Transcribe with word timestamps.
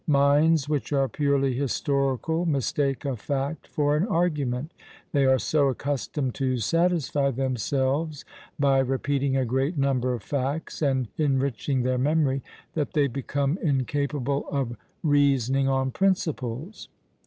"Minds 0.07 0.67
which 0.67 0.91
are 0.91 1.07
purely 1.07 1.53
historical 1.53 2.47
mistake 2.47 3.05
a 3.05 3.15
fact 3.15 3.67
for 3.67 3.95
an 3.95 4.07
argument; 4.07 4.71
they 5.11 5.25
are 5.27 5.37
so 5.37 5.67
accustomed 5.67 6.33
to 6.33 6.57
satisfy 6.57 7.29
themselves 7.29 8.25
by 8.57 8.79
repeating 8.79 9.37
a 9.37 9.45
great 9.45 9.77
number 9.77 10.15
of 10.15 10.23
facts 10.23 10.81
and 10.81 11.07
enriching 11.19 11.83
their 11.83 11.99
memory, 11.99 12.41
that 12.73 12.93
they 12.93 13.05
become 13.05 13.59
incapable 13.61 14.47
of 14.49 14.75
reasoning 15.03 15.67
on 15.67 15.91
principles. 15.91 16.87